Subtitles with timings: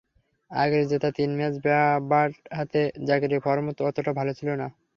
[0.51, 1.59] আগের জেতা তিন ম্যাচে
[2.09, 4.67] ব্যাট হাতে জাকিরের ফর্ম ততটা ভালো ছিল না।